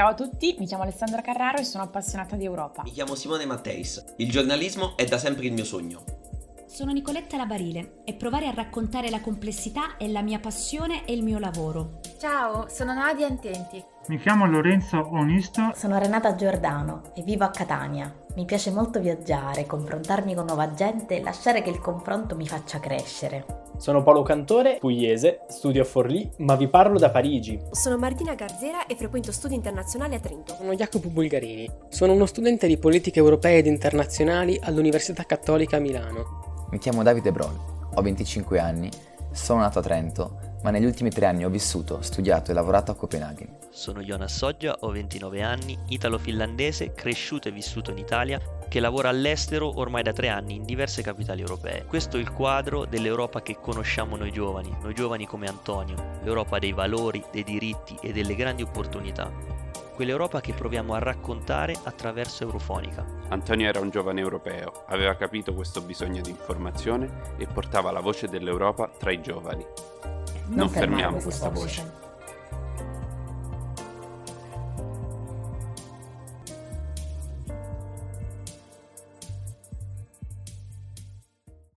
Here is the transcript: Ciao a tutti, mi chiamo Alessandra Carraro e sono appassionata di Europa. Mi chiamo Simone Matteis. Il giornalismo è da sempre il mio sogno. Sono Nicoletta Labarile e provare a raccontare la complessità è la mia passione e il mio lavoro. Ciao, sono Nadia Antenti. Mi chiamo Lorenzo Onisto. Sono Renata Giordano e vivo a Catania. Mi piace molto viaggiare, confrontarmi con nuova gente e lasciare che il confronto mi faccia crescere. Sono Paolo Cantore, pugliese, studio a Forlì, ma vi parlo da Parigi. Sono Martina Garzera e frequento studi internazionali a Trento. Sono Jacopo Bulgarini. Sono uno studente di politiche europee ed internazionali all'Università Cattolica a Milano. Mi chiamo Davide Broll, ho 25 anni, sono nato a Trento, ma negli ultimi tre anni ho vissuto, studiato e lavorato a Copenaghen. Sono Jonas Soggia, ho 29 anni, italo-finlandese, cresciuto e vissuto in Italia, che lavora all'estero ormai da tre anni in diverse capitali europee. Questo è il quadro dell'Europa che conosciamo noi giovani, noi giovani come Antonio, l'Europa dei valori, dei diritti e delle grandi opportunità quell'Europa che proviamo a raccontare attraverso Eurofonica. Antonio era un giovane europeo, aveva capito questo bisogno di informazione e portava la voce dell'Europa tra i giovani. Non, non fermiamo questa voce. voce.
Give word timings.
Ciao 0.00 0.08
a 0.08 0.14
tutti, 0.14 0.56
mi 0.58 0.64
chiamo 0.66 0.84
Alessandra 0.84 1.20
Carraro 1.20 1.58
e 1.58 1.64
sono 1.64 1.84
appassionata 1.84 2.34
di 2.34 2.46
Europa. 2.46 2.80
Mi 2.84 2.90
chiamo 2.90 3.14
Simone 3.14 3.44
Matteis. 3.44 4.02
Il 4.16 4.30
giornalismo 4.30 4.96
è 4.96 5.04
da 5.04 5.18
sempre 5.18 5.44
il 5.44 5.52
mio 5.52 5.66
sogno. 5.66 6.02
Sono 6.66 6.90
Nicoletta 6.92 7.36
Labarile 7.36 8.00
e 8.06 8.14
provare 8.14 8.46
a 8.46 8.54
raccontare 8.54 9.10
la 9.10 9.20
complessità 9.20 9.98
è 9.98 10.08
la 10.08 10.22
mia 10.22 10.38
passione 10.38 11.04
e 11.04 11.12
il 11.12 11.22
mio 11.22 11.38
lavoro. 11.38 12.00
Ciao, 12.18 12.66
sono 12.70 12.94
Nadia 12.94 13.26
Antenti. 13.26 13.84
Mi 14.06 14.18
chiamo 14.18 14.46
Lorenzo 14.46 15.06
Onisto. 15.12 15.72
Sono 15.74 15.98
Renata 15.98 16.34
Giordano 16.34 17.12
e 17.14 17.20
vivo 17.20 17.44
a 17.44 17.50
Catania. 17.50 18.10
Mi 18.36 18.46
piace 18.46 18.70
molto 18.70 19.00
viaggiare, 19.00 19.66
confrontarmi 19.66 20.34
con 20.34 20.46
nuova 20.46 20.72
gente 20.72 21.18
e 21.18 21.22
lasciare 21.22 21.60
che 21.60 21.68
il 21.68 21.78
confronto 21.78 22.36
mi 22.36 22.46
faccia 22.48 22.80
crescere. 22.80 23.68
Sono 23.80 24.02
Paolo 24.02 24.20
Cantore, 24.20 24.76
pugliese, 24.78 25.40
studio 25.48 25.80
a 25.80 25.84
Forlì, 25.86 26.30
ma 26.40 26.54
vi 26.54 26.68
parlo 26.68 26.98
da 26.98 27.08
Parigi. 27.08 27.58
Sono 27.70 27.96
Martina 27.96 28.34
Garzera 28.34 28.84
e 28.84 28.94
frequento 28.94 29.32
studi 29.32 29.54
internazionali 29.54 30.14
a 30.14 30.20
Trento. 30.20 30.54
Sono 30.54 30.74
Jacopo 30.74 31.08
Bulgarini. 31.08 31.66
Sono 31.88 32.12
uno 32.12 32.26
studente 32.26 32.66
di 32.66 32.76
politiche 32.76 33.18
europee 33.18 33.56
ed 33.56 33.64
internazionali 33.64 34.60
all'Università 34.62 35.24
Cattolica 35.24 35.78
a 35.78 35.80
Milano. 35.80 36.66
Mi 36.72 36.78
chiamo 36.78 37.02
Davide 37.02 37.32
Broll, 37.32 37.58
ho 37.94 38.02
25 38.02 38.58
anni, 38.58 38.90
sono 39.32 39.60
nato 39.60 39.78
a 39.78 39.82
Trento, 39.82 40.58
ma 40.62 40.70
negli 40.70 40.84
ultimi 40.84 41.10
tre 41.10 41.26
anni 41.26 41.44
ho 41.44 41.48
vissuto, 41.48 42.02
studiato 42.02 42.50
e 42.50 42.54
lavorato 42.54 42.90
a 42.90 42.94
Copenaghen. 42.94 43.58
Sono 43.70 44.02
Jonas 44.02 44.36
Soggia, 44.36 44.76
ho 44.80 44.90
29 44.90 45.42
anni, 45.42 45.78
italo-finlandese, 45.88 46.92
cresciuto 46.92 47.48
e 47.48 47.52
vissuto 47.52 47.90
in 47.90 47.98
Italia, 47.98 48.40
che 48.68 48.80
lavora 48.80 49.08
all'estero 49.08 49.78
ormai 49.78 50.02
da 50.02 50.12
tre 50.12 50.28
anni 50.28 50.56
in 50.56 50.64
diverse 50.64 51.02
capitali 51.02 51.40
europee. 51.40 51.84
Questo 51.86 52.16
è 52.16 52.20
il 52.20 52.32
quadro 52.32 52.84
dell'Europa 52.84 53.42
che 53.42 53.58
conosciamo 53.60 54.16
noi 54.16 54.32
giovani, 54.32 54.76
noi 54.82 54.94
giovani 54.94 55.26
come 55.26 55.46
Antonio, 55.46 56.18
l'Europa 56.22 56.58
dei 56.58 56.72
valori, 56.72 57.24
dei 57.32 57.44
diritti 57.44 57.96
e 58.02 58.12
delle 58.12 58.34
grandi 58.34 58.62
opportunità 58.62 59.59
quell'Europa 60.00 60.40
che 60.40 60.54
proviamo 60.54 60.94
a 60.94 60.98
raccontare 60.98 61.76
attraverso 61.82 62.42
Eurofonica. 62.44 63.04
Antonio 63.28 63.68
era 63.68 63.80
un 63.80 63.90
giovane 63.90 64.22
europeo, 64.22 64.84
aveva 64.86 65.14
capito 65.14 65.52
questo 65.52 65.82
bisogno 65.82 66.22
di 66.22 66.30
informazione 66.30 67.34
e 67.36 67.46
portava 67.46 67.90
la 67.90 68.00
voce 68.00 68.26
dell'Europa 68.26 68.90
tra 68.98 69.12
i 69.12 69.20
giovani. 69.20 69.62
Non, 70.46 70.56
non 70.56 70.68
fermiamo 70.70 71.18
questa 71.18 71.50
voce. 71.50 71.82
voce. 71.82 71.99